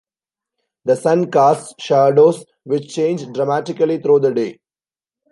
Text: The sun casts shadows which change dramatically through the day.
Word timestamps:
The 0.85 0.95
sun 0.95 1.29
casts 1.29 1.75
shadows 1.77 2.43
which 2.63 2.91
change 2.91 3.23
dramatically 3.33 3.99
through 4.01 4.21
the 4.21 4.33
day. 4.33 4.57